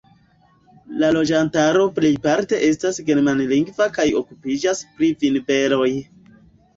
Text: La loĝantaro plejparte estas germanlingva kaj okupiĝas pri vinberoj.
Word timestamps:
La 1.01 1.09
loĝantaro 1.17 1.83
plejparte 1.97 2.59
estas 2.67 2.97
germanlingva 3.09 3.87
kaj 3.99 4.07
okupiĝas 4.23 4.81
pri 4.97 5.11
vinberoj. 5.25 5.91